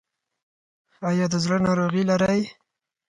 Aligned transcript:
ایا 1.09 1.25
د 1.29 1.35
زړه 1.43 1.57
ناروغي 1.65 2.03
لرئ؟ 2.11 2.41